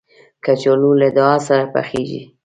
[0.43, 2.21] کچالو له دعا سره پخېږي